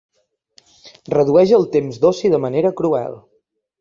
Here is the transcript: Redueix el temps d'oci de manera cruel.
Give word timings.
Redueix 1.13 1.53
el 1.57 1.67
temps 1.77 2.01
d'oci 2.07 2.33
de 2.37 2.41
manera 2.47 2.73
cruel. 2.81 3.19